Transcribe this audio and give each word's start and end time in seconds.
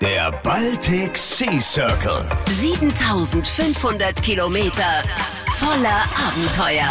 Der 0.00 0.30
Baltic 0.44 1.18
Sea 1.18 1.60
Circle. 1.60 2.24
7500 2.46 4.22
Kilometer 4.22 5.02
voller 5.50 6.04
Abenteuer. 6.28 6.88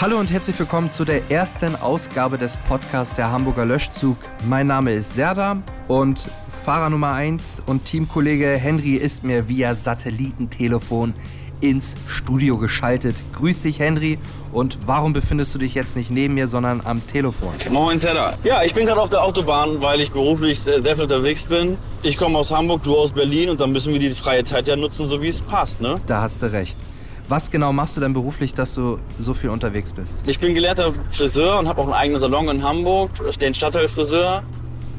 Hallo 0.00 0.18
und 0.18 0.32
herzlich 0.32 0.58
willkommen 0.58 0.90
zu 0.90 1.04
der 1.04 1.30
ersten 1.30 1.76
Ausgabe 1.76 2.36
des 2.36 2.56
Podcasts 2.56 3.14
der 3.14 3.30
Hamburger 3.30 3.64
Löschzug. 3.64 4.16
Mein 4.48 4.66
Name 4.66 4.94
ist 4.94 5.14
Serda 5.14 5.62
und 5.86 6.24
Fahrer 6.64 6.90
Nummer 6.90 7.12
1 7.12 7.62
und 7.66 7.84
Teamkollege 7.84 8.48
Henry 8.48 8.96
ist 8.96 9.22
mir 9.22 9.48
via 9.48 9.76
Satellitentelefon 9.76 11.14
ins 11.60 11.94
Studio 12.06 12.58
geschaltet. 12.58 13.16
Grüß 13.34 13.62
dich, 13.62 13.78
Henry. 13.78 14.18
Und 14.52 14.78
warum 14.86 15.12
befindest 15.12 15.54
du 15.54 15.58
dich 15.58 15.74
jetzt 15.74 15.96
nicht 15.96 16.10
neben 16.10 16.34
mir, 16.34 16.46
sondern 16.46 16.82
am 16.84 17.04
Telefon? 17.06 17.52
Moin, 17.70 17.98
Zedda. 17.98 18.38
Ja, 18.44 18.62
ich 18.62 18.74
bin 18.74 18.86
gerade 18.86 19.00
auf 19.00 19.10
der 19.10 19.22
Autobahn, 19.22 19.82
weil 19.82 20.00
ich 20.00 20.12
beruflich 20.12 20.60
sehr, 20.60 20.80
sehr 20.80 20.94
viel 20.94 21.04
unterwegs 21.04 21.44
bin. 21.46 21.76
Ich 22.02 22.16
komme 22.16 22.38
aus 22.38 22.52
Hamburg, 22.52 22.82
du 22.82 22.96
aus 22.96 23.10
Berlin 23.12 23.50
und 23.50 23.60
dann 23.60 23.72
müssen 23.72 23.92
wir 23.92 23.98
die 23.98 24.12
freie 24.12 24.44
Zeit 24.44 24.68
ja 24.68 24.76
nutzen, 24.76 25.08
so 25.08 25.20
wie 25.20 25.28
es 25.28 25.40
passt, 25.40 25.80
ne? 25.80 25.96
Da 26.06 26.22
hast 26.22 26.42
du 26.42 26.52
recht. 26.52 26.76
Was 27.26 27.50
genau 27.50 27.72
machst 27.72 27.96
du 27.96 28.00
denn 28.00 28.12
beruflich, 28.12 28.52
dass 28.52 28.74
du 28.74 28.98
so 29.18 29.32
viel 29.32 29.48
unterwegs 29.48 29.92
bist? 29.94 30.18
Ich 30.26 30.38
bin 30.38 30.54
gelehrter 30.54 30.92
Friseur 31.10 31.58
und 31.58 31.68
habe 31.68 31.80
auch 31.80 31.86
einen 31.86 31.94
eigenen 31.94 32.20
Salon 32.20 32.48
in 32.48 32.62
Hamburg, 32.62 33.10
den 33.40 33.54
Stadtteilfriseur. 33.54 34.42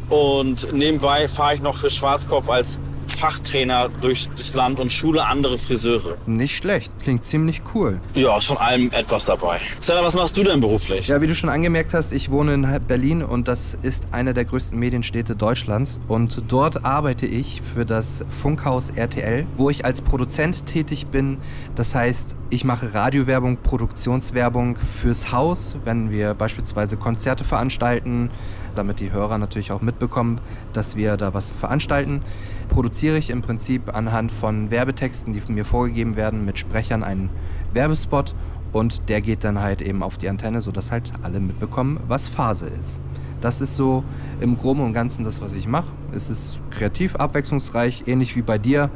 Und 0.09 0.73
nebenbei 0.73 1.27
fahre 1.27 1.55
ich 1.55 1.61
noch 1.61 1.77
für 1.77 1.89
Schwarzkopf 1.89 2.49
als 2.49 2.79
Fachtrainer 3.15 3.89
durch 4.01 4.29
das 4.37 4.53
Land 4.53 4.79
und 4.79 4.91
schule 4.91 5.25
andere 5.25 5.57
Friseure. 5.57 6.17
Nicht 6.25 6.57
schlecht, 6.57 6.91
klingt 7.01 7.23
ziemlich 7.23 7.61
cool. 7.73 7.99
Ja, 8.13 8.37
ist 8.37 8.45
von 8.45 8.57
allem 8.57 8.91
etwas 8.91 9.25
dabei. 9.25 9.59
Sarah, 9.79 10.03
was 10.03 10.15
machst 10.15 10.37
du 10.37 10.43
denn 10.43 10.59
beruflich? 10.59 11.07
Ja, 11.07 11.21
wie 11.21 11.27
du 11.27 11.35
schon 11.35 11.49
angemerkt 11.49 11.93
hast, 11.93 12.13
ich 12.13 12.29
wohne 12.29 12.53
in 12.53 12.81
Berlin 12.87 13.23
und 13.23 13.47
das 13.47 13.77
ist 13.81 14.07
eine 14.11 14.33
der 14.33 14.45
größten 14.45 14.77
Medienstädte 14.77 15.35
Deutschlands. 15.35 15.99
Und 16.07 16.43
dort 16.47 16.85
arbeite 16.85 17.25
ich 17.25 17.61
für 17.73 17.85
das 17.85 18.25
Funkhaus 18.29 18.91
RTL, 18.91 19.45
wo 19.55 19.69
ich 19.69 19.85
als 19.85 20.01
Produzent 20.01 20.65
tätig 20.65 21.07
bin. 21.07 21.37
Das 21.75 21.95
heißt, 21.95 22.35
ich 22.49 22.63
mache 22.63 22.93
Radiowerbung, 22.93 23.57
Produktionswerbung 23.57 24.77
fürs 25.01 25.31
Haus, 25.31 25.75
wenn 25.83 26.11
wir 26.11 26.33
beispielsweise 26.33 26.97
Konzerte 26.97 27.43
veranstalten, 27.43 28.29
damit 28.75 28.99
die 28.99 29.11
Hörer 29.11 29.37
natürlich 29.37 29.71
auch 29.71 29.81
mitbekommen, 29.81 30.41
dass 30.73 30.95
wir 30.95 31.17
da 31.17 31.33
was 31.33 31.51
veranstalten, 31.51 32.21
produziere 32.65 33.17
ich 33.17 33.29
im 33.29 33.41
Prinzip 33.41 33.93
anhand 33.93 34.31
von 34.31 34.71
Werbetexten, 34.71 35.33
die 35.33 35.41
von 35.41 35.55
mir 35.55 35.65
vorgegeben 35.65 36.15
werden, 36.15 36.45
mit 36.45 36.59
Sprechern 36.59 37.03
einen 37.03 37.29
Werbespot 37.73 38.35
und 38.71 39.07
der 39.09 39.21
geht 39.21 39.43
dann 39.43 39.59
halt 39.59 39.81
eben 39.81 40.03
auf 40.03 40.17
die 40.17 40.27
Antenne, 40.27 40.61
sodass 40.61 40.91
halt 40.91 41.11
alle 41.21 41.39
mitbekommen, 41.39 41.99
was 42.07 42.27
Phase 42.27 42.67
ist. 42.67 42.99
Das 43.41 43.61
ist 43.61 43.75
so 43.75 44.03
im 44.39 44.57
Groben 44.57 44.81
und 44.81 44.93
Ganzen 44.93 45.23
das, 45.23 45.41
was 45.41 45.53
ich 45.53 45.67
mache. 45.67 45.87
Es 46.13 46.29
ist 46.29 46.59
kreativ, 46.71 47.15
abwechslungsreich, 47.15 48.03
ähnlich 48.07 48.35
wie 48.35 48.41
bei 48.41 48.57
dir. 48.57 48.89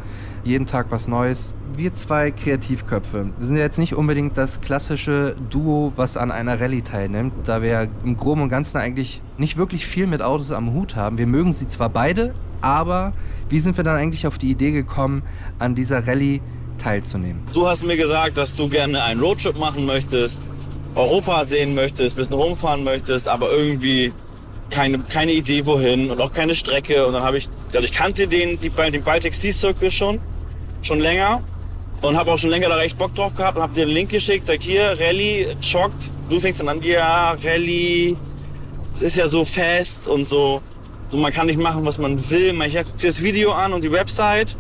Jeden 0.44 0.66
Tag 0.66 0.88
was 0.90 1.08
Neues. 1.08 1.54
Wir 1.76 1.94
zwei 1.94 2.32
Kreativköpfe 2.32 3.30
wir 3.38 3.46
sind 3.46 3.56
ja 3.56 3.64
jetzt 3.64 3.78
nicht 3.78 3.94
unbedingt 3.94 4.38
das 4.38 4.62
klassische 4.62 5.36
Duo, 5.50 5.94
was 5.96 6.18
an 6.18 6.32
einer 6.32 6.60
Rallye 6.60 6.82
teilnimmt, 6.82 7.34
da 7.46 7.62
wir 7.62 7.88
im 8.04 8.18
Groben 8.18 8.42
und 8.42 8.50
Ganzen 8.50 8.78
eigentlich 8.78 9.22
nicht 9.38 9.58
wirklich 9.58 9.86
viel 9.86 10.08
mit 10.08 10.22
Autos 10.22 10.52
am 10.52 10.74
Hut 10.74 10.96
haben. 10.96 11.18
Wir 11.18 11.28
mögen 11.28 11.52
sie 11.52 11.68
zwar 11.68 11.90
beide, 11.90 12.34
aber 12.62 13.14
wie 13.50 13.60
sind 13.60 13.78
wir 13.78 13.84
dann 13.84 13.96
eigentlich 13.96 14.28
auf 14.28 14.38
die 14.38 14.50
Idee 14.50 14.72
gekommen, 14.72 15.24
an 15.58 15.76
dieser 15.76 16.06
Rallye 16.08 16.42
teilzunehmen? 16.78 17.44
Du 17.54 17.68
hast 17.68 17.84
mir 17.84 17.98
gesagt, 17.98 18.38
dass 18.38 18.54
du 18.56 18.68
gerne 18.68 19.02
einen 19.04 19.20
Roadtrip 19.20 19.58
machen 19.58 19.86
möchtest, 19.86 20.40
Europa 20.96 21.46
sehen 21.46 21.76
möchtest, 21.76 22.16
ein 22.16 22.20
bisschen 22.20 22.36
rumfahren 22.36 22.84
möchtest, 22.84 23.28
aber 23.28 23.52
irgendwie 23.52 24.12
keine, 24.70 25.00
keine 25.00 25.32
Idee 25.32 25.66
wohin 25.66 26.12
und 26.12 26.22
auch 26.22 26.32
keine 26.32 26.56
Strecke. 26.56 27.06
Und 27.06 27.14
dann 27.14 27.24
habe 27.24 27.38
ich, 27.38 27.50
ich 27.74 27.92
kannte 27.92 28.28
den, 28.28 28.60
die, 28.60 28.70
den 28.70 29.04
Baltic 29.04 29.34
Sea 29.34 29.54
Circle 29.54 29.92
schon, 29.92 30.20
schon 30.82 31.00
länger 31.00 31.44
und 32.02 32.18
habe 32.18 32.32
auch 32.32 32.38
schon 32.38 32.50
länger 32.50 32.70
da 32.70 32.76
recht 32.76 32.98
Bock 32.98 33.14
drauf 33.16 33.36
gehabt 33.36 33.58
und 33.58 33.64
habe 33.64 33.74
dir 33.74 33.86
den 33.86 33.94
Link 33.94 34.10
geschickt, 34.10 34.48
sag 34.48 34.62
hier, 34.62 34.96
Rallye, 35.00 35.56
schockt. 35.62 36.12
Du 36.30 36.40
fängst 36.40 36.62
dann 36.62 36.70
an, 36.70 36.82
ja, 36.82 37.32
Rallye, 37.32 38.16
es 38.96 39.02
ist 39.02 39.18
ja 39.18 39.28
so 39.28 39.44
fest 39.44 40.08
und 40.08 40.26
so, 40.26 40.62
so 41.08 41.18
man 41.18 41.34
kann 41.34 41.48
nicht 41.48 41.60
machen, 41.60 41.86
was 41.86 41.98
man 41.98 42.30
will. 42.30 42.54
Man, 42.54 42.68
ich 42.68 42.76
guck 42.76 42.98
dir 42.98 43.08
das 43.08 43.22
Video 43.22 43.52
an 43.52 43.74
und 43.74 43.84
die 43.84 43.92
Website. 43.92 44.56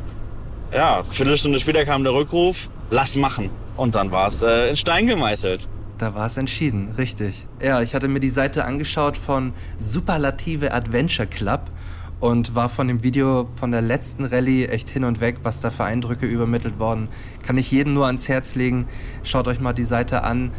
Ja, 0.73 1.03
Viertelstunde 1.03 1.59
später 1.59 1.85
kam 1.85 2.03
der 2.03 2.13
Rückruf, 2.13 2.69
lass 2.89 3.15
machen. 3.15 3.49
Und 3.75 3.95
dann 3.95 4.11
war 4.11 4.27
es 4.27 4.41
äh, 4.41 4.69
in 4.69 4.75
Stein 4.75 5.07
gemeißelt. 5.07 5.67
Da 5.99 6.15
war 6.15 6.27
es 6.27 6.37
entschieden, 6.37 6.93
richtig. 6.97 7.45
Ja, 7.61 7.81
ich 7.81 7.93
hatte 7.93 8.07
mir 8.07 8.21
die 8.21 8.29
Seite 8.29 8.63
angeschaut 8.63 9.17
von 9.17 9.51
Superlative 9.79 10.73
Adventure 10.73 11.27
Club 11.27 11.69
und 12.21 12.55
war 12.55 12.69
von 12.69 12.87
dem 12.87 13.03
Video 13.03 13.49
von 13.55 13.73
der 13.73 13.81
letzten 13.81 14.23
Rallye 14.23 14.67
echt 14.67 14.87
hin 14.87 15.03
und 15.03 15.19
weg, 15.19 15.39
was 15.43 15.59
da 15.59 15.69
für 15.69 15.83
Eindrücke 15.83 16.25
übermittelt 16.25 16.79
worden. 16.79 17.09
Kann 17.45 17.57
ich 17.57 17.69
jedem 17.69 17.95
nur 17.95 18.05
ans 18.05 18.29
Herz 18.29 18.55
legen. 18.55 18.87
Schaut 19.23 19.49
euch 19.49 19.59
mal 19.59 19.73
die 19.73 19.83
Seite 19.83 20.23
an 20.23 20.51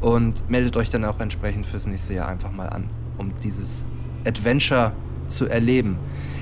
und 0.00 0.50
meldet 0.50 0.76
euch 0.76 0.90
dann 0.90 1.04
auch 1.04 1.20
entsprechend 1.20 1.66
fürs 1.66 1.86
nächste 1.86 2.14
Jahr 2.14 2.26
einfach 2.26 2.50
mal 2.50 2.68
an, 2.68 2.90
um 3.16 3.32
dieses 3.44 3.84
Adventure 4.26 4.90
zu 5.28 5.46
erleben. 5.46 5.98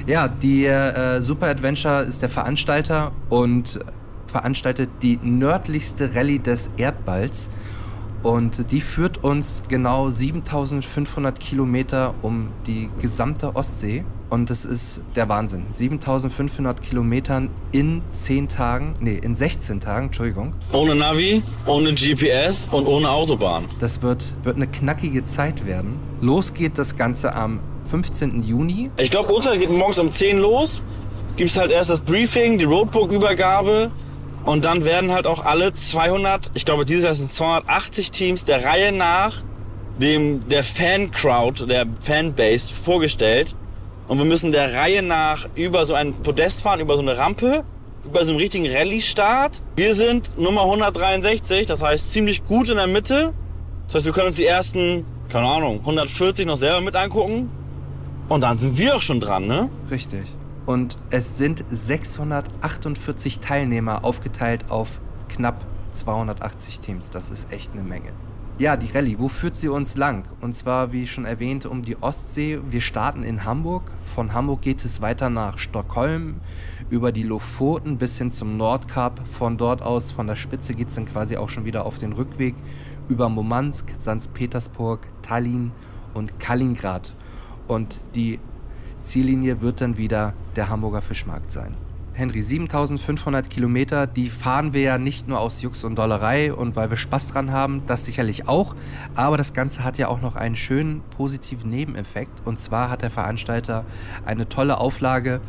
Ja, 0.06 0.26
die 0.26 0.64
äh, 0.64 1.20
Super 1.20 1.48
Adventure 1.48 2.00
ist 2.04 2.22
der 2.22 2.30
Veranstalter 2.30 3.12
und 3.28 3.78
veranstaltet 4.26 4.88
die 5.02 5.18
nördlichste 5.22 6.14
Rallye 6.14 6.38
des 6.38 6.70
Erdballs. 6.78 7.50
Und 8.22 8.72
die 8.72 8.80
führt 8.80 9.22
uns 9.22 9.62
genau 9.68 10.10
7500 10.10 11.38
Kilometer 11.38 12.14
um 12.22 12.48
die 12.66 12.90
gesamte 13.00 13.54
Ostsee. 13.54 14.04
Und 14.30 14.50
das 14.50 14.64
ist 14.64 15.00
der 15.14 15.28
Wahnsinn. 15.28 15.66
7500 15.70 16.82
Kilometern 16.82 17.48
in 17.72 18.02
10 18.12 18.48
Tagen, 18.48 18.94
nee, 19.00 19.18
in 19.22 19.34
16 19.34 19.80
Tagen, 19.80 20.06
Entschuldigung. 20.06 20.54
Ohne 20.72 20.94
Navi, 20.94 21.42
ohne 21.64 21.94
GPS 21.94 22.68
und 22.70 22.86
ohne 22.86 23.08
Autobahn. 23.08 23.66
Das 23.78 24.02
wird, 24.02 24.34
wird 24.42 24.56
eine 24.56 24.66
knackige 24.66 25.24
Zeit 25.24 25.64
werden. 25.64 25.98
Los 26.20 26.52
geht 26.52 26.76
das 26.76 26.96
Ganze 26.96 27.34
am 27.34 27.60
15. 27.88 28.42
Juni. 28.42 28.90
Ich 28.98 29.10
glaube, 29.10 29.32
Urteil 29.32 29.58
geht 29.58 29.70
morgens 29.70 29.98
um 29.98 30.10
10 30.10 30.38
los. 30.38 30.82
Gibt 31.36 31.50
es 31.50 31.56
halt 31.58 31.70
erst 31.70 31.88
das 31.88 32.00
Briefing, 32.00 32.58
die 32.58 32.64
Roadbook-Übergabe. 32.64 33.90
Und 34.48 34.64
dann 34.64 34.86
werden 34.86 35.12
halt 35.12 35.26
auch 35.26 35.44
alle 35.44 35.74
200, 35.74 36.52
ich 36.54 36.64
glaube 36.64 36.86
dieses 36.86 37.04
Jahr 37.04 37.14
sind 37.14 37.30
280 37.30 38.10
Teams 38.10 38.46
der 38.46 38.64
Reihe 38.64 38.92
nach 38.92 39.42
dem 40.00 40.48
der 40.48 40.64
Fan-Crowd, 40.64 41.66
der 41.66 41.84
Fanbase 42.00 42.72
vorgestellt. 42.72 43.54
Und 44.06 44.16
wir 44.16 44.24
müssen 44.24 44.50
der 44.50 44.72
Reihe 44.72 45.02
nach 45.02 45.44
über 45.54 45.84
so 45.84 45.92
ein 45.92 46.14
Podest 46.14 46.62
fahren, 46.62 46.80
über 46.80 46.96
so 46.96 47.02
eine 47.02 47.18
Rampe, 47.18 47.62
über 48.06 48.24
so 48.24 48.30
einen 48.30 48.40
richtigen 48.40 48.66
Rallye-Start. 48.66 49.60
Wir 49.76 49.94
sind 49.94 50.38
Nummer 50.38 50.62
163, 50.62 51.66
das 51.66 51.82
heißt 51.82 52.10
ziemlich 52.10 52.42
gut 52.46 52.70
in 52.70 52.76
der 52.76 52.86
Mitte. 52.86 53.34
Das 53.88 53.96
heißt, 53.96 54.06
wir 54.06 54.12
können 54.14 54.28
uns 54.28 54.38
die 54.38 54.46
ersten, 54.46 55.04
keine 55.28 55.46
Ahnung, 55.46 55.80
140 55.80 56.46
noch 56.46 56.56
selber 56.56 56.80
mit 56.80 56.96
angucken. 56.96 57.50
Und 58.30 58.40
dann 58.40 58.56
sind 58.56 58.78
wir 58.78 58.96
auch 58.96 59.02
schon 59.02 59.20
dran, 59.20 59.46
ne? 59.46 59.68
Richtig. 59.90 60.22
Und 60.68 60.98
es 61.08 61.38
sind 61.38 61.64
648 61.70 63.40
Teilnehmer 63.40 64.04
aufgeteilt 64.04 64.66
auf 64.68 65.00
knapp 65.30 65.64
280 65.92 66.80
Teams. 66.80 67.08
Das 67.08 67.30
ist 67.30 67.50
echt 67.50 67.72
eine 67.72 67.80
Menge. 67.80 68.10
Ja, 68.58 68.76
die 68.76 68.90
Rallye, 68.94 69.18
wo 69.18 69.28
führt 69.28 69.56
sie 69.56 69.68
uns 69.68 69.96
lang? 69.96 70.24
Und 70.42 70.54
zwar, 70.54 70.92
wie 70.92 71.06
schon 71.06 71.24
erwähnt, 71.24 71.64
um 71.64 71.86
die 71.86 71.96
Ostsee. 72.02 72.60
Wir 72.68 72.82
starten 72.82 73.22
in 73.22 73.46
Hamburg. 73.46 73.90
Von 74.14 74.34
Hamburg 74.34 74.60
geht 74.60 74.84
es 74.84 75.00
weiter 75.00 75.30
nach 75.30 75.58
Stockholm, 75.58 76.42
über 76.90 77.12
die 77.12 77.22
Lofoten 77.22 77.96
bis 77.96 78.18
hin 78.18 78.30
zum 78.30 78.58
Nordkap. 78.58 79.22
Von 79.26 79.56
dort 79.56 79.80
aus, 79.80 80.12
von 80.12 80.26
der 80.26 80.36
Spitze, 80.36 80.74
geht 80.74 80.88
es 80.88 80.96
dann 80.96 81.06
quasi 81.06 81.38
auch 81.38 81.48
schon 81.48 81.64
wieder 81.64 81.86
auf 81.86 81.96
den 81.98 82.12
Rückweg 82.12 82.54
über 83.08 83.30
Murmansk, 83.30 83.94
St. 83.96 84.34
Petersburg, 84.34 85.06
Tallinn 85.22 85.72
und 86.12 86.38
Kaliningrad. 86.38 87.14
Und 87.68 88.02
die 88.14 88.38
Ziellinie 89.08 89.62
wird 89.62 89.80
dann 89.80 89.96
wieder 89.96 90.34
der 90.54 90.68
Hamburger 90.68 91.00
Fischmarkt 91.00 91.50
sein. 91.50 91.74
Henry, 92.12 92.42
7500 92.42 93.48
Kilometer, 93.48 94.06
die 94.06 94.28
fahren 94.28 94.72
wir 94.72 94.82
ja 94.82 94.98
nicht 94.98 95.28
nur 95.28 95.40
aus 95.40 95.62
Jux 95.62 95.84
und 95.84 95.96
Dollerei 95.96 96.52
und 96.52 96.76
weil 96.76 96.90
wir 96.90 96.96
Spaß 96.96 97.28
dran 97.28 97.52
haben, 97.52 97.82
das 97.86 98.04
sicherlich 98.04 98.48
auch, 98.48 98.74
aber 99.14 99.36
das 99.36 99.54
Ganze 99.54 99.84
hat 99.84 99.98
ja 99.98 100.08
auch 100.08 100.20
noch 100.20 100.34
einen 100.34 100.56
schönen 100.56 101.00
positiven 101.16 101.70
Nebeneffekt 101.70 102.44
und 102.44 102.58
zwar 102.58 102.90
hat 102.90 103.02
der 103.02 103.10
Veranstalter 103.10 103.84
eine 104.26 104.48
tolle 104.48 104.78
Auflage 104.78 105.40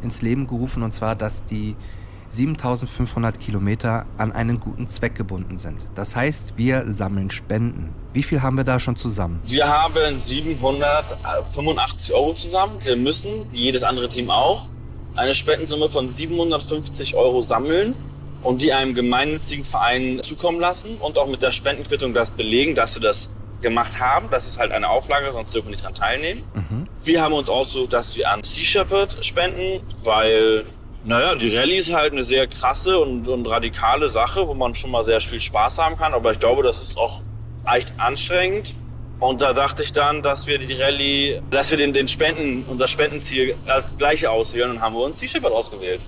ins 0.00 0.22
Leben 0.22 0.46
gerufen 0.46 0.82
und 0.82 0.94
zwar, 0.94 1.16
dass 1.16 1.44
die 1.44 1.76
7500 2.32 3.38
Kilometer 3.38 4.06
an 4.16 4.32
einen 4.32 4.58
guten 4.58 4.88
Zweck 4.88 5.14
gebunden 5.14 5.58
sind. 5.58 5.84
Das 5.94 6.16
heißt, 6.16 6.54
wir 6.56 6.90
sammeln 6.90 7.30
Spenden. 7.30 7.94
Wie 8.14 8.22
viel 8.22 8.40
haben 8.40 8.56
wir 8.56 8.64
da 8.64 8.80
schon 8.80 8.96
zusammen? 8.96 9.40
Wir 9.44 9.68
haben 9.68 10.18
785 10.18 12.14
Euro 12.14 12.32
zusammen. 12.34 12.78
Wir 12.82 12.96
müssen, 12.96 13.30
wie 13.50 13.58
jedes 13.58 13.82
andere 13.82 14.08
Team 14.08 14.30
auch, 14.30 14.66
eine 15.14 15.34
Spendensumme 15.34 15.90
von 15.90 16.10
750 16.10 17.14
Euro 17.16 17.42
sammeln 17.42 17.94
und 18.42 18.62
die 18.62 18.72
einem 18.72 18.94
gemeinnützigen 18.94 19.64
Verein 19.64 20.20
zukommen 20.22 20.58
lassen 20.58 20.96
und 21.00 21.18
auch 21.18 21.28
mit 21.28 21.42
der 21.42 21.52
Spendenquittung 21.52 22.14
das 22.14 22.30
belegen, 22.30 22.74
dass 22.74 22.94
wir 22.94 23.02
das 23.02 23.30
gemacht 23.60 24.00
haben. 24.00 24.28
Das 24.30 24.46
ist 24.46 24.58
halt 24.58 24.72
eine 24.72 24.88
Auflage, 24.88 25.30
sonst 25.32 25.54
dürfen 25.54 25.66
wir 25.66 25.72
nicht 25.72 25.82
daran 25.82 25.94
teilnehmen. 25.94 26.44
Wir 27.04 27.20
haben 27.22 27.34
uns 27.34 27.50
ausgesucht, 27.50 27.92
dass 27.92 28.16
wir 28.16 28.30
an 28.30 28.42
Sea 28.42 28.64
Shepherd 28.64 29.24
spenden, 29.24 29.80
weil, 30.02 30.64
naja, 31.04 31.34
die 31.34 31.54
Rallye 31.56 31.76
ist 31.78 31.92
halt 31.92 32.12
eine 32.12 32.22
sehr 32.22 32.46
krasse 32.46 32.98
und, 32.98 33.26
und 33.28 33.46
radikale 33.48 34.08
Sache, 34.08 34.46
wo 34.46 34.54
man 34.54 34.74
schon 34.74 34.90
mal 34.90 35.02
sehr 35.02 35.20
viel 35.20 35.40
Spaß 35.40 35.78
haben 35.78 35.96
kann. 35.96 36.14
Aber 36.14 36.30
ich 36.30 36.38
glaube, 36.38 36.62
das 36.62 36.82
ist 36.82 36.96
auch 36.96 37.22
echt 37.66 37.92
anstrengend. 37.98 38.74
Und 39.18 39.40
da 39.40 39.52
dachte 39.52 39.82
ich 39.82 39.92
dann, 39.92 40.22
dass 40.22 40.46
wir 40.46 40.58
die 40.58 40.72
Rallye, 40.74 41.42
dass 41.50 41.70
wir 41.70 41.78
den, 41.78 41.92
den 41.92 42.08
Spenden, 42.08 42.64
unser 42.68 42.88
Spendenziel 42.88 43.54
das 43.66 43.86
gleiche 43.96 44.30
auswählen 44.30 44.70
und 44.72 44.80
haben 44.80 44.94
wir 44.94 45.04
uns 45.04 45.18
Sea 45.18 45.28
Shepherd 45.28 45.52
ausgewählt. 45.52 46.00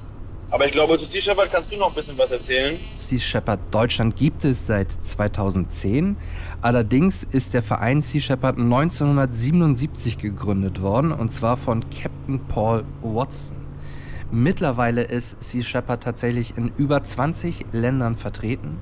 Aber 0.50 0.66
ich 0.66 0.72
glaube, 0.72 0.98
zu 0.98 1.04
Sea 1.04 1.20
Shepherd 1.20 1.50
kannst 1.50 1.72
du 1.72 1.76
noch 1.76 1.88
ein 1.88 1.94
bisschen 1.94 2.16
was 2.16 2.30
erzählen. 2.30 2.78
Sea 2.94 3.18
Shepherd 3.18 3.60
Deutschland 3.72 4.16
gibt 4.16 4.44
es 4.44 4.66
seit 4.66 4.92
2010. 4.92 6.16
Allerdings 6.60 7.24
ist 7.24 7.54
der 7.54 7.62
Verein 7.62 8.02
Sea 8.02 8.20
Shepherd 8.20 8.58
1977 8.58 10.18
gegründet 10.18 10.80
worden 10.80 11.12
und 11.12 11.32
zwar 11.32 11.56
von 11.56 11.84
Captain 11.90 12.38
Paul 12.46 12.84
Watson. 13.02 13.63
Mittlerweile 14.34 15.02
ist 15.02 15.44
Sea 15.44 15.62
Shepherd 15.62 16.02
tatsächlich 16.02 16.58
in 16.58 16.72
über 16.76 17.04
20 17.04 17.66
Ländern 17.70 18.16
vertreten 18.16 18.78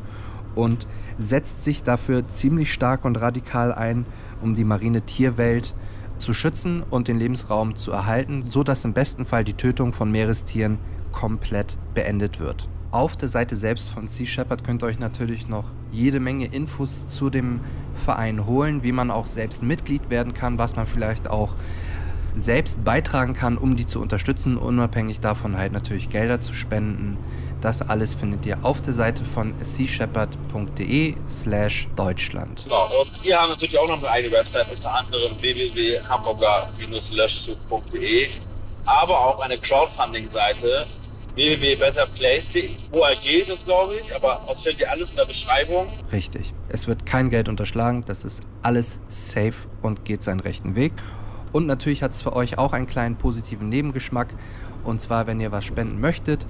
und 0.54 0.86
setzt 1.18 1.62
sich 1.62 1.82
dafür 1.82 2.26
ziemlich 2.26 2.72
stark 2.72 3.04
und 3.04 3.20
radikal 3.20 3.70
ein, 3.70 4.06
um 4.40 4.54
die 4.54 4.64
marine 4.64 5.02
Tierwelt 5.02 5.74
zu 6.16 6.32
schützen 6.32 6.82
und 6.82 7.06
den 7.06 7.18
Lebensraum 7.18 7.76
zu 7.76 7.92
erhalten, 7.92 8.42
so 8.42 8.62
dass 8.62 8.86
im 8.86 8.94
besten 8.94 9.26
Fall 9.26 9.44
die 9.44 9.52
Tötung 9.52 9.92
von 9.92 10.10
Meerestieren 10.10 10.78
komplett 11.12 11.76
beendet 11.92 12.40
wird. 12.40 12.66
Auf 12.90 13.18
der 13.18 13.28
Seite 13.28 13.54
selbst 13.54 13.90
von 13.90 14.08
Sea 14.08 14.24
Shepherd 14.24 14.64
könnt 14.64 14.82
ihr 14.82 14.86
euch 14.86 14.98
natürlich 14.98 15.48
noch 15.48 15.70
jede 15.90 16.18
Menge 16.18 16.46
Infos 16.46 17.08
zu 17.08 17.28
dem 17.28 17.60
Verein 17.92 18.46
holen, 18.46 18.82
wie 18.84 18.92
man 18.92 19.10
auch 19.10 19.26
selbst 19.26 19.62
Mitglied 19.62 20.08
werden 20.08 20.32
kann, 20.32 20.56
was 20.56 20.76
man 20.76 20.86
vielleicht 20.86 21.28
auch 21.28 21.56
selbst 22.34 22.82
beitragen 22.84 23.34
kann, 23.34 23.58
um 23.58 23.76
die 23.76 23.86
zu 23.86 24.00
unterstützen, 24.00 24.56
unabhängig 24.56 25.20
davon 25.20 25.56
halt 25.56 25.72
natürlich 25.72 26.10
Gelder 26.10 26.40
zu 26.40 26.52
spenden. 26.54 27.16
Das 27.60 27.80
alles 27.80 28.14
findet 28.14 28.44
ihr 28.44 28.64
auf 28.64 28.80
der 28.80 28.92
Seite 28.92 29.24
von 29.24 29.54
seashepherd.de 29.62 31.14
slash 31.28 31.86
Deutschland. 31.94 32.64
Genau. 32.64 32.88
Und 33.00 33.24
wir 33.24 33.40
haben 33.40 33.50
natürlich 33.50 33.78
auch 33.78 33.86
noch 33.86 33.98
eine 33.98 34.10
eigene 34.10 34.34
Website, 34.34 34.66
unter 34.74 34.92
anderem 34.94 35.40
www.hamburger-löschzug.de, 35.40 38.30
aber 38.84 39.26
auch 39.26 39.40
eine 39.42 39.58
Crowdfunding-Seite 39.58 40.88
www.betterplace.de. 41.34 42.70
ORG 42.90 43.26
ist 43.26 43.50
es, 43.50 43.64
glaube 43.64 43.94
ich, 43.94 44.14
aber 44.14 44.42
das 44.46 44.62
findet 44.62 44.82
ihr 44.82 44.90
alles 44.90 45.10
in 45.10 45.16
der 45.16 45.24
Beschreibung. 45.24 45.88
Richtig. 46.12 46.52
Es 46.68 46.86
wird 46.86 47.06
kein 47.06 47.30
Geld 47.30 47.48
unterschlagen, 47.48 48.04
das 48.06 48.24
ist 48.24 48.42
alles 48.62 48.98
safe 49.08 49.54
und 49.82 50.04
geht 50.04 50.22
seinen 50.22 50.40
rechten 50.40 50.74
Weg. 50.74 50.92
Und 51.52 51.66
natürlich 51.66 52.02
hat 52.02 52.12
es 52.12 52.22
für 52.22 52.34
euch 52.34 52.58
auch 52.58 52.72
einen 52.72 52.86
kleinen 52.86 53.16
positiven 53.16 53.68
Nebengeschmack. 53.68 54.28
Und 54.84 55.00
zwar, 55.00 55.26
wenn 55.26 55.40
ihr 55.40 55.52
was 55.52 55.64
spenden 55.64 56.00
möchtet, 56.00 56.46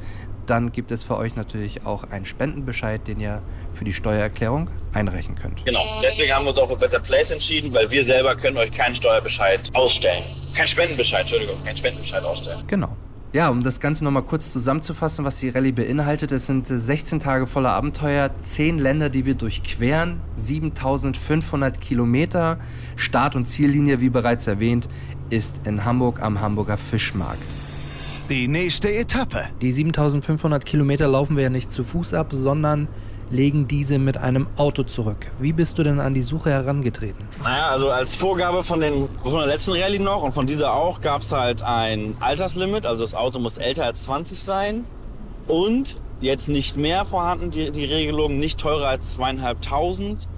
dann 0.47 0.73
gibt 0.73 0.91
es 0.91 1.05
für 1.05 1.17
euch 1.17 1.37
natürlich 1.37 1.87
auch 1.87 2.05
einen 2.11 2.25
Spendenbescheid, 2.25 3.07
den 3.07 3.21
ihr 3.21 3.43
für 3.75 3.85
die 3.85 3.93
Steuererklärung 3.93 4.69
einreichen 4.93 5.35
könnt. 5.35 5.65
Genau. 5.65 5.83
Deswegen 6.03 6.33
haben 6.33 6.45
wir 6.45 6.51
uns 6.51 6.59
auch 6.59 6.69
für 6.69 6.77
Better 6.77 7.01
Place 7.01 7.31
entschieden, 7.31 7.73
weil 7.73 7.91
wir 7.91 8.05
selber 8.05 8.35
können 8.37 8.57
euch 8.57 8.73
keinen 8.73 8.95
Steuerbescheid 8.95 9.61
ausstellen. 9.73 10.25
Kein 10.55 10.67
Spendenbescheid, 10.67 11.21
Entschuldigung, 11.21 11.57
kein 11.65 11.77
Spendenbescheid 11.77 12.25
ausstellen. 12.25 12.63
Genau. 12.67 12.97
Ja, 13.35 13.49
um 13.49 13.63
das 13.63 13.81
Ganze 13.81 14.05
nochmal 14.05 14.25
kurz 14.25 14.53
zusammenzufassen, 14.53 15.25
was 15.25 15.39
die 15.39 15.49
Rallye 15.49 15.73
beinhaltet, 15.73 16.33
es 16.33 16.47
sind 16.47 16.67
16 16.67 17.19
Tage 17.19 17.47
voller 17.47 17.71
Abenteuer, 17.71 18.31
10 18.43 18.79
Länder, 18.79 19.09
die 19.09 19.25
wir 19.25 19.35
durchqueren, 19.35 20.21
7500 20.35 21.81
Kilometer. 21.81 22.59
Start- 22.95 23.35
und 23.35 23.47
Ziellinie, 23.47 24.03
wie 24.03 24.11
bereits 24.11 24.47
erwähnt, 24.47 24.87
ist 25.31 25.63
in 25.67 25.87
Hamburg 25.87 26.21
am 26.21 26.43
Hamburger 26.43 26.77
Fischmarkt. 26.77 27.43
Die 28.29 28.49
nächste 28.49 28.93
Etappe. 28.95 29.45
Die 29.63 29.73
7500 29.73 30.67
Kilometer 30.67 31.09
laufen 31.09 31.35
wir 31.35 31.45
ja 31.45 31.51
nicht 31.51 31.71
zu 31.71 31.85
Fuß 31.85 32.13
ab, 32.13 32.33
sondern 32.33 32.87
legen 33.33 33.67
diese 33.67 33.99
mit 33.99 34.19
einem 34.19 34.47
Auto 34.57 34.83
zurück. 34.83 35.31
Wie 35.41 35.53
bist 35.53 35.79
du 35.79 35.83
denn 35.83 35.99
an 35.99 36.13
die 36.13 36.23
Suche 36.23 36.51
herangetreten? 36.51 37.27
Naja, 37.43 37.69
also 37.71 37.89
als 37.89 38.15
Vorgabe 38.15 38.63
von, 38.63 38.81
den, 38.81 39.09
von 39.23 39.39
der 39.39 39.47
letzten 39.47 39.73
Rallye 39.73 39.99
noch 39.99 40.23
und 40.23 40.33
von 40.33 40.47
dieser 40.47 40.75
auch 40.75 41.01
gab 41.01 41.23
es 41.23 41.33
halt 41.33 41.63
ein 41.63 42.15
Alterslimit. 42.21 42.85
Also 42.85 43.03
das 43.03 43.15
Auto 43.15 43.39
muss 43.39 43.57
älter 43.57 43.87
als 43.87 44.05
20 44.05 44.43
sein 44.43 44.85
und 45.49 45.99
jetzt 46.21 46.49
nicht 46.49 46.77
mehr 46.77 47.05
vorhanden, 47.07 47.51
die, 47.51 47.71
die 47.71 47.87
Regelung, 47.87 48.39
nicht 48.39 48.61
teurer 48.61 48.89
als 48.89 49.13
zweieinhalbtausend. 49.13 50.29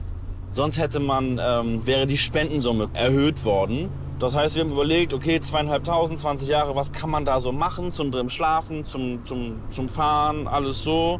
Sonst 0.52 0.78
hätte 0.78 1.00
man, 1.00 1.40
ähm, 1.42 1.84
wäre 1.84 2.06
die 2.06 2.16
Spendensumme 2.16 2.88
erhöht 2.94 3.44
worden. 3.44 3.90
Das 4.20 4.36
heißt, 4.36 4.54
wir 4.54 4.62
haben 4.62 4.70
überlegt, 4.70 5.12
okay, 5.12 5.40
zweieinhalbtausend, 5.40 6.20
20 6.20 6.48
Jahre, 6.48 6.76
was 6.76 6.92
kann 6.92 7.10
man 7.10 7.24
da 7.24 7.40
so 7.40 7.50
machen 7.50 7.90
zum 7.90 8.12
drin 8.12 8.28
Schlafen, 8.28 8.84
zum, 8.84 9.24
zum, 9.24 9.56
zum 9.70 9.88
Fahren, 9.88 10.46
alles 10.46 10.82
so. 10.82 11.18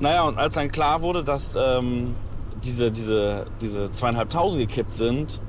Naja, 0.00 0.22
und 0.24 0.38
als 0.38 0.54
dann 0.54 0.72
klar 0.72 1.02
wurde, 1.02 1.22
dass 1.22 1.54
ähm, 1.56 2.16
diese, 2.64 2.90
diese, 2.90 3.46
diese 3.60 3.92
zweieinhalbtausend 3.92 4.60
gekippt 4.60 4.94
sind, 4.94 5.40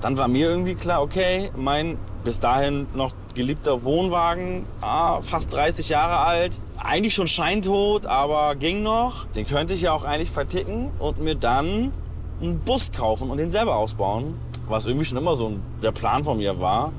dann 0.00 0.16
war 0.16 0.26
mir 0.26 0.48
irgendwie 0.48 0.74
klar, 0.74 1.02
okay, 1.02 1.50
mein 1.54 1.98
bis 2.24 2.40
dahin 2.40 2.86
noch 2.94 3.12
geliebter 3.34 3.82
Wohnwagen, 3.82 4.64
ah, 4.80 5.20
fast 5.20 5.52
30 5.52 5.90
Jahre 5.90 6.18
alt, 6.18 6.60
eigentlich 6.78 7.14
schon 7.14 7.26
scheintot, 7.26 8.06
aber 8.06 8.56
ging 8.56 8.82
noch. 8.82 9.26
Den 9.26 9.46
könnte 9.46 9.74
ich 9.74 9.82
ja 9.82 9.92
auch 9.92 10.04
eigentlich 10.04 10.30
verticken 10.30 10.90
und 10.98 11.20
mir 11.20 11.34
dann 11.34 11.92
einen 12.40 12.58
Bus 12.60 12.92
kaufen 12.92 13.30
und 13.30 13.38
den 13.38 13.50
selber 13.50 13.76
ausbauen, 13.76 14.34
was 14.68 14.86
irgendwie 14.86 15.04
schon 15.04 15.18
immer 15.18 15.36
so 15.36 15.52
der 15.82 15.92
Plan 15.92 16.24
von 16.24 16.38
mir 16.38 16.58
war, 16.58 16.92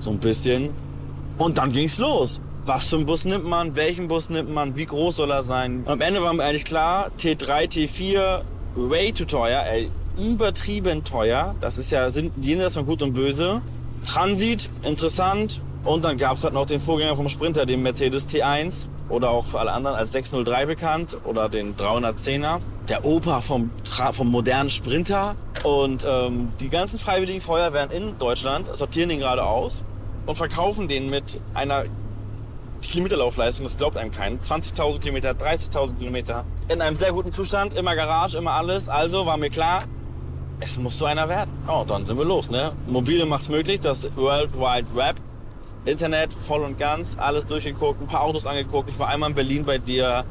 so 0.00 0.10
ein 0.10 0.18
bisschen. 0.18 0.70
Und 1.36 1.58
dann 1.58 1.72
ging's 1.72 1.98
los. 1.98 2.40
Was 2.68 2.88
für 2.88 2.96
einen 2.96 3.06
Bus 3.06 3.24
nimmt 3.24 3.46
man? 3.46 3.76
Welchen 3.76 4.08
Bus 4.08 4.28
nimmt 4.28 4.50
man? 4.50 4.76
Wie 4.76 4.84
groß 4.84 5.16
soll 5.16 5.30
er 5.30 5.42
sein? 5.42 5.84
Und 5.86 5.88
am 5.88 6.02
Ende 6.02 6.22
war 6.22 6.34
mir 6.34 6.44
eigentlich 6.44 6.66
klar, 6.66 7.10
T3, 7.18 7.66
T4, 7.66 8.42
way 8.74 9.10
too 9.10 9.24
teuer, 9.24 9.64
ey, 9.64 9.90
übertrieben 10.18 11.02
teuer. 11.02 11.54
Das 11.62 11.78
ist 11.78 11.90
ja, 11.90 12.10
sind 12.10 12.44
jenseits 12.44 12.74
von 12.74 12.84
Gut 12.84 13.00
und 13.00 13.14
Böse. 13.14 13.62
Transit, 14.04 14.68
interessant. 14.82 15.62
Und 15.82 16.04
dann 16.04 16.18
gab's 16.18 16.44
halt 16.44 16.52
noch 16.52 16.66
den 16.66 16.78
Vorgänger 16.78 17.16
vom 17.16 17.30
Sprinter, 17.30 17.64
den 17.64 17.80
Mercedes 17.80 18.28
T1 18.28 18.88
oder 19.08 19.30
auch 19.30 19.46
für 19.46 19.60
alle 19.60 19.72
anderen 19.72 19.96
als 19.96 20.12
603 20.12 20.66
bekannt 20.66 21.16
oder 21.24 21.48
den 21.48 21.74
310er. 21.74 22.60
Der 22.90 23.02
Opa 23.06 23.40
vom, 23.40 23.70
vom 24.12 24.30
modernen 24.30 24.68
Sprinter. 24.68 25.36
Und 25.64 26.04
ähm, 26.06 26.52
die 26.60 26.68
ganzen 26.68 26.98
freiwilligen 26.98 27.40
Feuerwehren 27.40 27.90
in 27.90 28.18
Deutschland 28.18 28.68
sortieren 28.76 29.08
den 29.08 29.20
gerade 29.20 29.42
aus 29.42 29.82
und 30.26 30.36
verkaufen 30.36 30.86
den 30.86 31.08
mit 31.08 31.40
einer 31.54 31.86
Kilometerlaufleistung, 32.82 33.64
das 33.64 33.76
glaubt 33.76 33.96
einem 33.96 34.10
keinen. 34.10 34.40
20.000 34.40 35.00
Kilometer, 35.00 35.30
30.000 35.30 35.98
Kilometer. 35.98 36.44
In 36.68 36.80
einem 36.80 36.96
sehr 36.96 37.12
guten 37.12 37.32
Zustand, 37.32 37.74
immer 37.74 37.94
Garage, 37.96 38.38
immer 38.38 38.52
alles. 38.52 38.88
Also 38.88 39.26
war 39.26 39.36
mir 39.36 39.50
klar, 39.50 39.84
es 40.60 40.78
muss 40.78 40.98
so 40.98 41.06
einer 41.06 41.28
werden. 41.28 41.50
Oh, 41.68 41.84
dann 41.86 42.06
sind 42.06 42.16
wir 42.18 42.24
los, 42.24 42.50
ne? 42.50 42.72
Mobile 42.86 43.26
macht's 43.26 43.48
möglich, 43.48 43.80
das 43.80 44.08
World 44.16 44.54
Wide 44.54 44.94
Web. 44.94 45.16
Internet 45.84 46.32
voll 46.34 46.62
und 46.62 46.78
ganz, 46.78 47.16
alles 47.18 47.46
durchgeguckt, 47.46 48.00
ein 48.00 48.06
paar 48.06 48.22
Autos 48.22 48.46
angeguckt. 48.46 48.90
Ich 48.90 48.98
war 48.98 49.08
einmal 49.08 49.30
in 49.30 49.36
Berlin 49.36 49.64
bei 49.64 49.78
dir, 49.78 50.24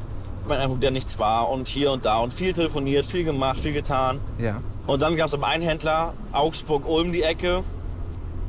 mein 0.46 0.58
Eindruck, 0.58 0.80
der 0.80 0.90
nichts 0.90 1.18
war 1.18 1.48
und 1.48 1.68
hier 1.68 1.90
und 1.90 2.04
da 2.04 2.18
und 2.18 2.32
viel 2.32 2.52
telefoniert, 2.52 3.06
viel 3.06 3.24
gemacht, 3.24 3.60
viel 3.60 3.72
getan. 3.72 4.20
Ja. 4.38 4.60
Und 4.86 5.02
dann 5.02 5.16
gab's 5.16 5.34
aber 5.34 5.46
einen 5.46 5.62
Händler, 5.62 6.14
Augsburg-Ulm 6.32 7.12
die 7.12 7.22
Ecke. 7.22 7.64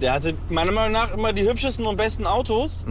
Der 0.01 0.13
hatte 0.13 0.33
meiner 0.49 0.71
Meinung 0.71 0.93
nach 0.93 1.13
immer 1.13 1.33
die 1.33 1.47
hübschesten 1.49 1.85
und 1.85 1.97
besten 1.97 2.25
Autos. 2.25 2.85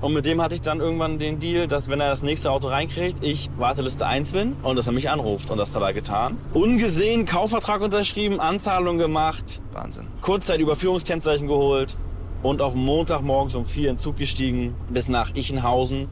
Und 0.00 0.14
mit 0.14 0.24
dem 0.26 0.40
hatte 0.40 0.54
ich 0.54 0.60
dann 0.60 0.78
irgendwann 0.78 1.18
den 1.18 1.40
Deal, 1.40 1.66
dass 1.66 1.88
wenn 1.88 2.00
er 2.00 2.08
das 2.08 2.22
nächste 2.22 2.52
Auto 2.52 2.68
reinkriegt, 2.68 3.18
ich 3.20 3.50
Warteliste 3.58 4.06
1 4.06 4.32
bin 4.32 4.52
und 4.62 4.76
dass 4.76 4.86
er 4.86 4.92
mich 4.92 5.10
anruft. 5.10 5.50
Und 5.50 5.58
das 5.58 5.74
hat 5.74 5.82
er 5.82 5.92
getan. 5.92 6.38
Ungesehen 6.54 7.26
Kaufvertrag 7.26 7.80
unterschrieben, 7.80 8.38
Anzahlung 8.38 8.98
gemacht, 8.98 9.60
Wahnsinn. 9.72 10.06
Kurzzeit 10.20 10.60
Überführungskennzeichen 10.60 11.48
geholt 11.48 11.96
und 12.44 12.62
auf 12.62 12.76
Montagmorgens 12.76 13.56
um 13.56 13.64
vier 13.64 13.90
in 13.90 13.96
den 13.96 13.98
Zug 13.98 14.16
gestiegen 14.16 14.76
bis 14.88 15.08
nach 15.08 15.34
Ichenhausen 15.34 16.08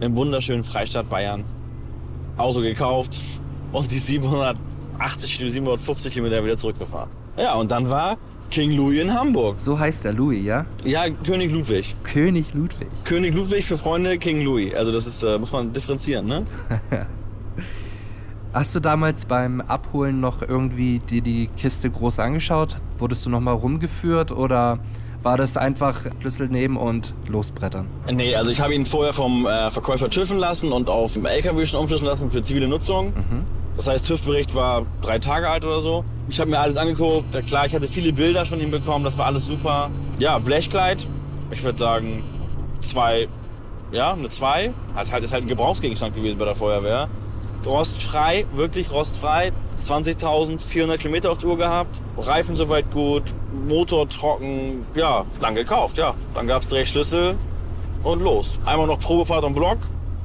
im 0.00 0.16
wunderschönen 0.16 0.62
Freistaat 0.62 1.08
Bayern. 1.08 1.44
Auto 2.36 2.60
gekauft 2.60 3.18
und 3.72 3.90
die 3.90 4.00
780, 4.00 5.38
750 5.38 6.12
Kilometer 6.12 6.44
wieder 6.44 6.58
zurückgefahren. 6.58 7.08
Ja, 7.38 7.54
und 7.54 7.70
dann 7.70 7.88
war 7.88 8.18
King 8.54 8.70
Louis 8.76 9.00
in 9.00 9.12
Hamburg. 9.12 9.56
So 9.58 9.76
heißt 9.76 10.04
der 10.04 10.12
Louis, 10.12 10.44
ja? 10.44 10.64
Ja, 10.84 11.10
König 11.10 11.50
Ludwig. 11.50 11.96
König 12.04 12.54
Ludwig. 12.54 12.86
König 13.02 13.34
Ludwig 13.34 13.64
für 13.64 13.76
Freunde 13.76 14.16
King 14.16 14.42
Louis. 14.42 14.72
Also 14.74 14.92
das 14.92 15.08
ist, 15.08 15.24
äh, 15.24 15.40
muss 15.40 15.50
man 15.50 15.72
differenzieren, 15.72 16.24
ne? 16.26 16.46
Hast 18.52 18.72
du 18.76 18.78
damals 18.78 19.24
beim 19.24 19.60
Abholen 19.60 20.20
noch 20.20 20.40
irgendwie 20.40 21.00
dir 21.00 21.20
die 21.20 21.48
Kiste 21.56 21.90
groß 21.90 22.20
angeschaut? 22.20 22.76
Wurdest 22.98 23.26
du 23.26 23.30
nochmal 23.30 23.54
rumgeführt 23.54 24.30
oder 24.30 24.78
war 25.24 25.36
das 25.36 25.56
einfach 25.56 26.02
Schlüssel 26.20 26.46
nehmen 26.46 26.76
und 26.76 27.12
losbrettern? 27.26 27.88
Nee, 28.12 28.36
also 28.36 28.52
ich 28.52 28.60
habe 28.60 28.72
ihn 28.72 28.86
vorher 28.86 29.14
vom 29.14 29.46
äh, 29.46 29.72
Verkäufer 29.72 30.08
TÜVen 30.08 30.38
lassen 30.38 30.70
und 30.70 30.88
auf 30.88 31.14
dem 31.14 31.26
LKW 31.26 31.66
schon 31.66 31.80
umschlüsseln 31.80 32.08
lassen 32.08 32.30
für 32.30 32.40
zivile 32.40 32.68
Nutzung. 32.68 33.14
Das 33.76 33.88
heißt, 33.88 34.06
TÜV-Bericht 34.06 34.54
war 34.54 34.86
drei 35.02 35.18
Tage 35.18 35.50
alt 35.50 35.64
oder 35.64 35.80
so. 35.80 36.04
Ich 36.28 36.40
habe 36.40 36.50
mir 36.50 36.58
alles 36.58 36.76
angeguckt. 36.76 37.34
Ja, 37.34 37.42
klar, 37.42 37.66
ich 37.66 37.74
hatte 37.74 37.88
viele 37.88 38.12
Bilder 38.12 38.46
von 38.46 38.60
ihm 38.60 38.70
bekommen. 38.70 39.04
Das 39.04 39.18
war 39.18 39.26
alles 39.26 39.46
super. 39.46 39.90
Ja, 40.18 40.38
Blechkleid. 40.38 41.06
Ich 41.50 41.62
würde 41.62 41.78
sagen 41.78 42.24
zwei, 42.80 43.28
ja, 43.92 44.12
eine 44.12 44.28
zwei. 44.28 44.72
Also 44.94 45.12
halt 45.12 45.24
ist 45.24 45.32
halt 45.32 45.44
ein 45.44 45.48
Gebrauchsgegenstand 45.48 46.14
gewesen 46.14 46.38
bei 46.38 46.46
der 46.46 46.54
Feuerwehr. 46.54 47.08
Rostfrei, 47.64 48.46
wirklich 48.54 48.90
rostfrei. 48.92 49.52
20.400 49.78 50.98
Kilometer 50.98 51.30
auf 51.30 51.38
der 51.38 51.50
Uhr 51.50 51.56
gehabt. 51.58 52.00
Reifen 52.18 52.56
soweit 52.56 52.90
gut. 52.90 53.22
Motor 53.68 54.08
trocken. 54.08 54.84
Ja, 54.94 55.24
dann 55.40 55.54
gekauft, 55.54 55.98
ja. 55.98 56.14
Dann 56.34 56.46
gab's 56.46 56.68
direkt 56.68 56.88
Schlüssel 56.88 57.36
und 58.02 58.20
los. 58.20 58.58
Einmal 58.64 58.86
noch 58.86 58.98
Probefahrt 58.98 59.44
am 59.44 59.54
Block. 59.54 59.78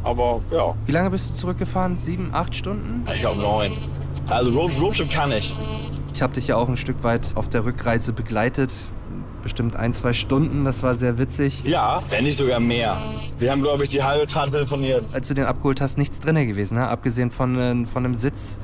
Aber 0.03 0.41
ja, 0.51 0.75
Wie 0.85 0.91
lange 0.91 1.09
bist 1.09 1.29
du 1.29 1.33
zurückgefahren? 1.33 1.99
Sieben, 1.99 2.29
acht 2.33 2.55
Stunden? 2.55 3.03
ich 3.13 3.19
glaube 3.21 3.41
neun. 3.41 3.71
Also 4.29 4.51
Road, 4.51 4.71
Roadtrip 4.79 5.12
kann 5.12 5.31
ich. 5.31 5.51
Ich 6.13 6.21
habe 6.21 6.33
dich 6.33 6.48
ja 6.48 6.55
auch 6.55 6.69
ein 6.69 6.77
Stück 6.77 7.03
weit 7.03 7.31
auf 7.36 7.50
der 7.50 7.65
Rückreise 7.65 8.13
begleitet. 8.13 8.69
Bestimmt 9.41 9.75
ein, 9.75 9.93
zwei 9.93 10.13
Stunden, 10.13 10.65
das 10.65 10.83
war 10.83 10.95
sehr 10.95 11.17
witzig. 11.17 11.63
Ja, 11.63 12.03
wenn 12.09 12.25
nicht 12.25 12.38
sogar 12.38 12.59
mehr. 12.59 12.98
Wir 13.39 13.51
haben, 13.51 13.62
glaube 13.63 13.86
ich, 13.86 13.89
die 13.89 14.03
halbe 14.03 14.27
Fahrt 14.27 14.51
telefoniert. 14.51 15.03
Als 15.13 15.29
du 15.29 15.33
den 15.33 15.45
abgeholt 15.45 15.81
hast, 15.81 15.98
nichts 15.98 16.19
drin 16.19 16.36
gewesen, 16.48 16.75
ne? 16.75 16.88
abgesehen 16.88 17.31
von, 17.31 17.57
äh, 17.57 17.86
von 17.86 18.03
dem 18.03 18.13
Sitz, 18.15 18.59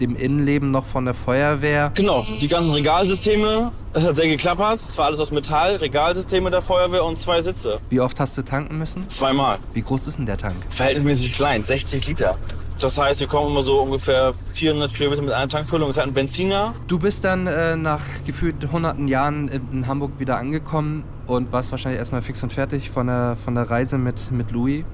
dem 0.00 0.16
Innenleben 0.16 0.70
noch 0.70 0.84
von 0.84 1.04
der 1.04 1.14
Feuerwehr. 1.14 1.92
Genau, 1.94 2.26
die 2.40 2.48
ganzen 2.48 2.72
Regalsysteme, 2.72 3.72
es 3.94 4.02
hat 4.02 4.16
sehr 4.16 4.28
geklappert. 4.28 4.80
Es 4.80 4.98
war 4.98 5.06
alles 5.06 5.20
aus 5.20 5.30
Metall, 5.30 5.76
Regalsysteme 5.76 6.50
der 6.50 6.60
Feuerwehr 6.60 7.04
und 7.04 7.18
zwei 7.18 7.40
Sitze. 7.40 7.80
Wie 7.88 8.00
oft 8.00 8.20
hast 8.20 8.36
du 8.36 8.42
tanken 8.42 8.76
müssen? 8.76 9.08
Zweimal. 9.08 9.58
Wie 9.72 9.82
groß 9.82 10.08
ist 10.08 10.18
denn 10.18 10.26
der 10.26 10.36
Tank? 10.36 10.56
Verhältnismäßig 10.68 11.32
klein, 11.32 11.64
60 11.64 12.06
Liter. 12.08 12.36
Das 12.80 12.98
heißt, 12.98 13.20
wir 13.20 13.26
kommen 13.26 13.50
immer 13.50 13.62
so 13.62 13.80
ungefähr 13.80 14.32
400 14.52 14.92
Kilometer 14.92 15.22
mit 15.22 15.32
einer 15.32 15.48
Tankfüllung. 15.48 15.88
Es 15.88 15.96
ist 15.96 16.00
halt 16.00 16.10
ein 16.10 16.14
Benziner. 16.14 16.74
Du 16.86 16.98
bist 16.98 17.24
dann 17.24 17.46
äh, 17.46 17.74
nach 17.74 18.02
gefühlt 18.26 18.70
hunderten 18.70 19.08
Jahren 19.08 19.48
in, 19.48 19.62
in 19.72 19.86
Hamburg 19.86 20.18
wieder 20.18 20.36
angekommen 20.36 21.04
und 21.26 21.52
warst 21.52 21.70
wahrscheinlich 21.70 21.98
erstmal 21.98 22.20
fix 22.20 22.42
und 22.42 22.52
fertig 22.52 22.90
von 22.90 23.06
der, 23.06 23.36
von 23.42 23.54
der 23.54 23.70
Reise 23.70 23.96
mit, 23.96 24.30
mit 24.30 24.50
Louis. 24.50 24.84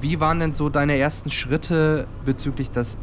Wie 0.00 0.20
waren 0.20 0.40
denn 0.40 0.52
so 0.52 0.68
deine 0.68 0.98
ersten 0.98 1.30
Schritte 1.30 2.06
bezüglich 2.26 2.70
des 2.70 2.98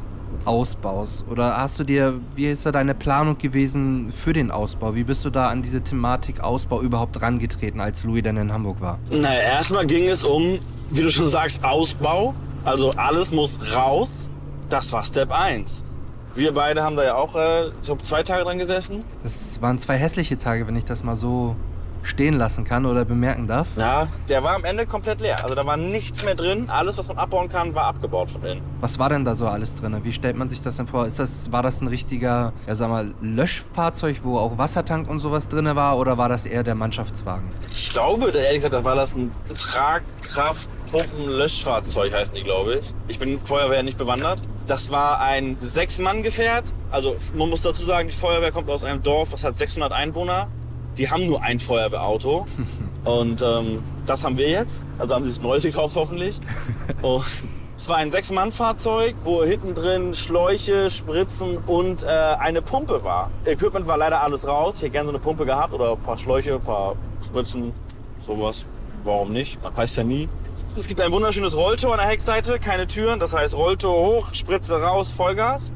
Ausbaus? 0.45 1.25
Oder 1.29 1.57
hast 1.57 1.79
du 1.79 1.83
dir, 1.83 2.19
wie 2.35 2.45
ist 2.45 2.67
da 2.67 2.71
deine 2.71 2.93
Planung 2.93 3.39
gewesen 3.39 4.11
für 4.11 4.33
den 4.33 4.51
Ausbau? 4.51 4.93
Wie 4.93 5.03
bist 5.03 5.25
du 5.25 5.31
da 5.31 5.47
an 5.47 5.63
diese 5.63 5.81
Thematik 5.81 6.41
Ausbau 6.41 6.81
überhaupt 6.81 7.19
rangetreten, 7.19 7.81
als 7.81 8.03
Louis 8.03 8.21
dann 8.21 8.37
in 8.37 8.53
Hamburg 8.53 8.79
war? 8.79 8.99
Naja, 9.09 9.41
erstmal 9.41 9.87
ging 9.87 10.07
es 10.07 10.23
um, 10.23 10.59
wie 10.91 11.01
du 11.01 11.09
schon 11.09 11.29
sagst, 11.29 11.63
Ausbau. 11.63 12.35
Also 12.65 12.91
alles 12.91 13.31
muss 13.31 13.59
raus. 13.75 14.29
Das 14.69 14.91
war 14.93 15.03
Step 15.03 15.31
1. 15.31 15.83
Wir 16.35 16.53
beide 16.53 16.81
haben 16.81 16.95
da 16.95 17.03
ja 17.03 17.15
auch, 17.15 17.35
äh, 17.35 17.67
ich 17.67 17.83
glaube, 17.83 18.01
zwei 18.01 18.23
Tage 18.23 18.43
dran 18.43 18.57
gesessen. 18.57 19.03
Das 19.21 19.61
waren 19.61 19.77
zwei 19.79 19.97
hässliche 19.97 20.37
Tage, 20.37 20.65
wenn 20.67 20.75
ich 20.75 20.85
das 20.85 21.03
mal 21.03 21.15
so 21.15 21.55
stehen 22.03 22.35
lassen 22.35 22.65
kann 22.65 22.85
oder 22.85 23.05
bemerken 23.05 23.47
darf. 23.47 23.67
Ja, 23.75 24.07
der 24.29 24.43
war 24.43 24.53
am 24.55 24.65
Ende 24.65 24.85
komplett 24.85 25.21
leer. 25.21 25.43
Also 25.43 25.55
da 25.55 25.65
war 25.65 25.77
nichts 25.77 26.23
mehr 26.23 26.35
drin. 26.35 26.69
Alles, 26.69 26.95
was 26.97 27.07
man 27.07 27.17
abbauen 27.17 27.49
kann, 27.49 27.73
war 27.73 27.85
abgebaut 27.85 28.29
von 28.29 28.43
innen. 28.43 28.61
Was 28.81 28.99
war 28.99 29.09
denn 29.09 29.25
da 29.25 29.35
so 29.35 29.47
alles 29.47 29.73
drin? 29.75 29.97
Wie 30.03 30.11
stellt 30.11 30.35
man 30.35 30.49
sich 30.49 30.61
das 30.61 30.77
denn 30.77 30.85
vor? 30.87 31.07
Ist 31.07 31.19
das, 31.19 31.51
war 31.51 31.63
das 31.63 31.81
ein 31.81 31.87
richtiger, 31.87 32.53
ja 32.67 32.75
sag 32.75 32.89
mal, 32.89 33.13
Löschfahrzeug, 33.21 34.17
wo 34.23 34.37
auch 34.37 34.57
Wassertank 34.57 35.09
und 35.09 35.19
sowas 35.19 35.47
drin 35.47 35.63
war 35.63 35.97
oder 35.97 36.17
war 36.17 36.27
das 36.29 36.45
eher 36.45 36.63
der 36.63 36.75
Mannschaftswagen? 36.75 37.49
Ich 37.71 37.89
glaube, 37.89 38.31
ehrlich 38.31 38.57
gesagt, 38.57 38.73
da 38.73 38.83
war 38.83 38.95
das 38.95 39.15
ein 39.15 39.31
Tragkraftpumpen-Löschfahrzeug, 39.55 42.13
heißen 42.13 42.35
die, 42.35 42.43
glaube 42.43 42.79
ich. 42.79 42.93
Ich 43.07 43.17
bin 43.17 43.39
Feuerwehr 43.45 43.83
nicht 43.83 43.97
bewandert. 43.97 44.41
Das 44.67 44.91
war 44.91 45.19
ein 45.19 45.57
Sechs-Mann-Gefährt. 45.59 46.65
Also 46.91 47.15
man 47.33 47.49
muss 47.49 47.61
dazu 47.61 47.83
sagen, 47.83 48.09
die 48.09 48.15
Feuerwehr 48.15 48.51
kommt 48.51 48.69
aus 48.69 48.83
einem 48.83 49.01
Dorf, 49.03 49.31
das 49.31 49.43
hat 49.43 49.57
600 49.57 49.91
Einwohner. 49.91 50.47
Die 50.97 51.09
haben 51.09 51.25
nur 51.27 51.41
ein 51.41 51.59
Feuerwehrauto. 51.59 52.45
Und 53.03 53.41
ähm, 53.41 53.83
das 54.05 54.23
haben 54.23 54.37
wir 54.37 54.49
jetzt. 54.49 54.83
Also 54.97 55.15
haben 55.15 55.25
sie 55.25 55.31
sich 55.31 55.41
neues 55.41 55.63
gekauft 55.63 55.95
hoffentlich. 55.95 56.39
Und 57.01 57.25
es 57.75 57.89
war 57.89 57.97
ein 57.97 58.11
Sechs-Mann-Fahrzeug, 58.11 59.15
wo 59.23 59.43
hinten 59.43 59.73
drin 59.73 60.13
Schläuche, 60.13 60.89
Spritzen 60.89 61.57
und 61.57 62.03
äh, 62.03 62.07
eine 62.07 62.61
Pumpe 62.61 63.03
war. 63.03 63.31
Equipment 63.45 63.87
war 63.87 63.97
leider 63.97 64.21
alles 64.21 64.47
raus. 64.47 64.75
Ich 64.75 64.83
hätte 64.83 64.91
gerne 64.91 65.07
so 65.07 65.11
eine 65.11 65.19
Pumpe 65.19 65.45
gehabt 65.45 65.73
oder 65.73 65.93
ein 65.93 65.99
paar 65.99 66.17
Schläuche, 66.17 66.53
ein 66.53 66.61
paar 66.61 66.95
Spritzen, 67.21 67.73
sowas. 68.19 68.65
Warum 69.03 69.33
nicht? 69.33 69.61
Man 69.61 69.75
weiß 69.75 69.95
ja 69.97 70.03
nie. 70.03 70.29
Es 70.77 70.87
gibt 70.87 71.01
ein 71.01 71.11
wunderschönes 71.11 71.57
Rolltor 71.57 71.91
an 71.93 71.99
der 71.99 72.07
Heckseite, 72.07 72.57
keine 72.57 72.87
Türen. 72.87 73.19
Das 73.19 73.33
heißt 73.33 73.55
Rolltor 73.55 73.93
hoch, 73.95 74.33
Spritze 74.33 74.79
raus, 74.79 75.11
Vollgas. 75.11 75.71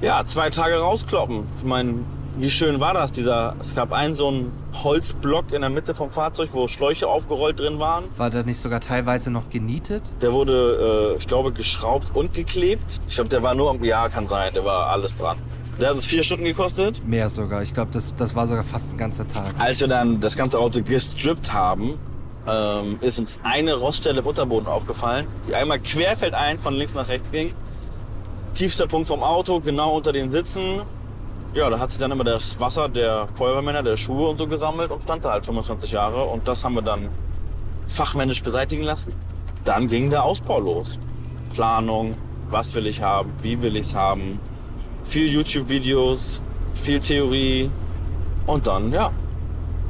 Ja, 0.00 0.24
zwei 0.26 0.50
Tage 0.50 0.80
rauskloppen. 0.80 1.44
Ich 1.58 1.64
meine, 1.64 2.00
wie 2.36 2.50
schön 2.50 2.80
war 2.80 2.94
das? 2.94 3.12
Dieser, 3.12 3.56
es 3.60 3.74
gab 3.74 3.92
einen 3.92 4.14
so 4.14 4.28
einen 4.28 4.52
Holzblock 4.82 5.52
in 5.52 5.60
der 5.60 5.70
Mitte 5.70 5.94
vom 5.94 6.10
Fahrzeug, 6.10 6.50
wo 6.52 6.68
Schläuche 6.68 7.06
aufgerollt 7.06 7.60
drin 7.60 7.78
waren. 7.78 8.04
War 8.16 8.30
der 8.30 8.44
nicht 8.44 8.58
sogar 8.58 8.80
teilweise 8.80 9.30
noch 9.30 9.50
genietet? 9.50 10.02
Der 10.20 10.32
wurde, 10.32 11.14
äh, 11.14 11.16
ich 11.16 11.26
glaube, 11.26 11.52
geschraubt 11.52 12.14
und 12.14 12.34
geklebt. 12.34 13.00
Ich 13.08 13.14
glaube, 13.14 13.30
der 13.30 13.42
war 13.42 13.54
nur 13.54 13.70
am, 13.70 13.82
ja, 13.84 14.08
kann 14.08 14.26
sein, 14.26 14.52
der 14.54 14.64
war 14.64 14.86
alles 14.88 15.16
dran. 15.16 15.36
Der 15.80 15.88
hat 15.88 15.96
uns 15.96 16.04
vier 16.04 16.22
Stunden 16.22 16.44
gekostet. 16.44 17.04
Mehr 17.04 17.28
sogar. 17.28 17.62
Ich 17.62 17.74
glaube, 17.74 17.90
das, 17.92 18.14
das 18.14 18.36
war 18.36 18.46
sogar 18.46 18.62
fast 18.62 18.92
ein 18.92 18.96
ganzer 18.96 19.26
Tag. 19.26 19.54
Als 19.58 19.80
wir 19.80 19.88
dann 19.88 20.20
das 20.20 20.36
ganze 20.36 20.58
Auto 20.58 20.80
gestrippt 20.82 21.52
haben, 21.52 21.98
ähm, 22.46 22.98
ist 23.00 23.18
uns 23.18 23.38
eine 23.42 23.74
Roststelle 23.74 24.20
im 24.20 24.26
Unterboden 24.26 24.68
aufgefallen, 24.68 25.26
die 25.48 25.54
einmal 25.54 25.80
querfeldein 25.80 26.58
von 26.58 26.74
links 26.74 26.94
nach 26.94 27.08
rechts 27.08 27.30
ging. 27.30 27.54
Tiefster 28.54 28.86
Punkt 28.86 29.08
vom 29.08 29.24
Auto, 29.24 29.60
genau 29.60 29.96
unter 29.96 30.12
den 30.12 30.30
Sitzen. 30.30 30.82
Ja, 31.54 31.70
da 31.70 31.78
hat 31.78 31.92
sich 31.92 32.00
dann 32.00 32.10
immer 32.10 32.24
das 32.24 32.58
Wasser 32.58 32.88
der 32.88 33.28
Feuerwehrmänner, 33.28 33.84
der 33.84 33.96
Schuhe 33.96 34.28
und 34.28 34.38
so 34.38 34.48
gesammelt 34.48 34.90
und 34.90 35.00
stand 35.00 35.24
da 35.24 35.30
halt 35.30 35.46
25 35.46 35.92
Jahre. 35.92 36.24
Und 36.24 36.48
das 36.48 36.64
haben 36.64 36.74
wir 36.74 36.82
dann 36.82 37.10
fachmännisch 37.86 38.42
beseitigen 38.42 38.82
lassen. 38.82 39.12
Dann 39.64 39.86
ging 39.86 40.10
der 40.10 40.24
Ausbau 40.24 40.58
los. 40.58 40.98
Planung, 41.54 42.16
was 42.48 42.74
will 42.74 42.88
ich 42.88 43.00
haben, 43.00 43.32
wie 43.40 43.62
will 43.62 43.76
ich 43.76 43.86
es 43.86 43.94
haben. 43.94 44.40
Viel 45.04 45.30
YouTube-Videos, 45.30 46.42
viel 46.74 46.98
Theorie 46.98 47.70
und 48.46 48.66
dann, 48.66 48.92
ja. 48.92 49.12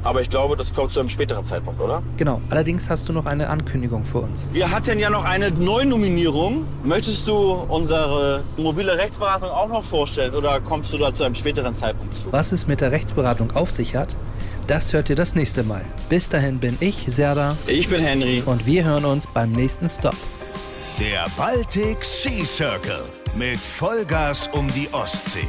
Aber 0.05 0.21
ich 0.21 0.29
glaube, 0.29 0.55
das 0.57 0.73
kommt 0.73 0.93
zu 0.93 1.01
einem 1.01 1.09
späteren 1.09 1.45
Zeitpunkt, 1.45 1.81
oder? 1.81 2.03
Genau. 2.19 2.41
Allerdings 2.51 2.91
hast 2.91 3.09
du 3.09 3.13
noch 3.15 3.25
eine 3.27 3.49
Ankündigung 3.49 4.05
für 4.05 4.19
uns. 4.19 4.49
Wir 4.53 4.71
hatten 4.71 4.99
ja 4.99 5.09
noch 5.11 5.25
eine 5.25 5.51
Neunominierung. 5.51 6.67
Möchtest 6.85 7.27
du 7.27 7.53
unsere 7.69 8.43
mobile 8.59 8.97
Rechtsberatung 8.99 9.49
auch 9.49 9.69
noch 9.69 9.83
vorstellen 9.83 10.35
oder 10.35 10.61
kommst 10.61 10.93
du 10.93 10.99
da 10.99 11.13
zu 11.15 11.25
einem 11.25 11.35
späteren 11.35 11.73
Zeitpunkt 11.73 12.15
zu? 12.17 12.31
Was 12.31 12.53
es 12.53 12.67
mit 12.67 12.81
der 12.83 12.93
Rechtsberatung 12.93 13.51
auf 13.57 13.71
sich 13.71 13.97
hat, 13.97 14.15
das 14.67 14.93
hört 14.93 15.09
ihr 15.09 15.17
das 15.17 15.35
nächste 15.35 15.63
Mal. 15.63 15.83
Bis 16.09 16.29
dahin 16.29 16.59
bin 16.59 16.77
ich, 16.81 17.05
Serda, 17.09 17.57
Ich 17.67 17.89
bin 17.89 18.01
Henry. 18.03 18.43
und 18.45 18.67
wir 18.67 18.85
hören 18.85 19.05
uns 19.07 19.27
beim 19.27 19.53
nächsten 19.53 19.89
Stop. 19.89 20.15
Der 21.01 21.27
Baltic 21.37 22.05
Sea 22.05 22.45
Circle 22.45 23.01
mit 23.37 23.59
Vollgas 23.59 24.49
um 24.53 24.69
die 24.75 24.89
Ostsee. 24.93 25.47